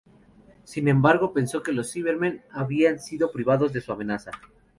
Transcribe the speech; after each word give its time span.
Sin 0.63 0.87
embargo, 0.87 1.31
pensó 1.31 1.61
que 1.61 1.71
los 1.73 1.91
Cybermen 1.93 2.41
habían 2.49 2.97
sido 2.97 3.31
privados 3.31 3.71
de 3.71 3.81
su 3.81 3.91
amenaza. 3.91 4.31